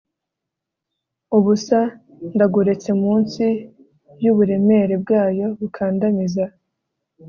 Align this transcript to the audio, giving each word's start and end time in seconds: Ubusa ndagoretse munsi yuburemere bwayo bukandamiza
Ubusa 1.37 1.79
ndagoretse 2.33 2.89
munsi 3.01 3.43
yuburemere 4.23 4.95
bwayo 5.03 5.47
bukandamiza 5.59 6.43